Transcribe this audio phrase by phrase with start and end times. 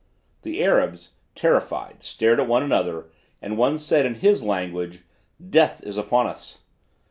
[0.41, 5.03] "The Arabs, terrified, stared at one another, and one said in his language:
[5.51, 6.63] 'Death is upon us.'